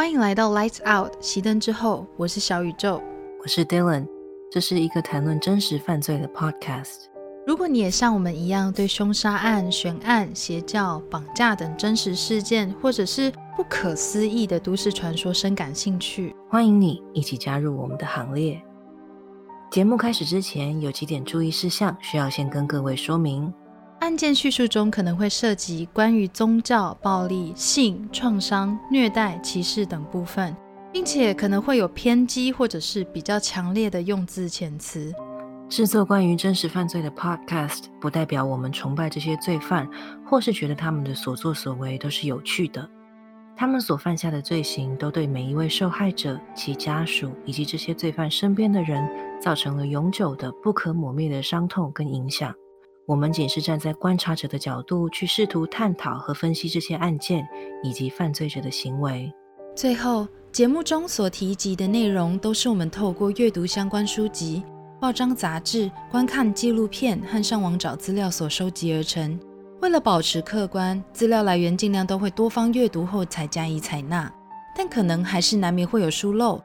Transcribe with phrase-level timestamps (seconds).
[0.00, 3.02] 欢迎来到 Lights Out 熄灯之后，我是小宇宙，
[3.42, 4.08] 我是 Dylan，
[4.50, 7.02] 这是一个谈论真实犯罪的 podcast。
[7.46, 18.58] 如果你也像我们一样对凶杀案、悬案、邪教、绑架等真实事件，或者是不可思议的都市传说深感兴趣，欢迎你一起加入我们的行列。
[19.70, 23.52] 节目开始之前，有几点注意事项需要先跟各位说明。
[24.10, 30.52] 案件叙述中可能会涉及关于宗教、暴力、性、创伤、虐待、歧视等部分，
[30.92, 35.14] 并且可能会有偏激或者是比较强烈的用字遣词。
[35.68, 39.88] 制作关于真实犯罪的 podcast，不代表我们崇拜这些罪犯，
[40.26, 42.90] 或是觉得他们的所作所为都是有趣的。
[43.56, 49.08] 他们所犯下的罪行，都对每一位受害者、其家属以及这些罪犯身边的人，
[49.40, 52.52] 造成了永久的、不可磨灭的伤痛跟影响。
[53.10, 57.44] 我们仅是站在观察者的角度，去试图探讨和分析这些案件
[57.82, 59.28] 以及犯罪者的行为。
[59.74, 64.62] 最后，节目中所提及的内容，都是我们透过阅读相关书籍。
[65.00, 69.36] 报章杂志、观看纪录片和上网找资料所收集而成。
[69.80, 74.32] 为了保持客观，资料来源尽量都会多方阅读后才加以采纳，
[74.76, 76.62] 但可能还是难免会有疏漏。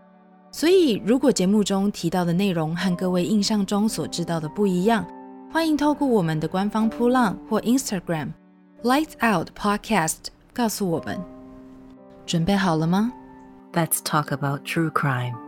[0.51, 5.03] 所以，如果节目中提到的内容和各位印象中所知道的不一样，
[5.54, 8.28] 欢迎透过我们的官方扑浪或 Instagram
[8.82, 11.20] Lights Out Podcast 告诉我们。
[12.24, 13.12] 准备好了吗？
[13.72, 15.43] Let's talk about true crime.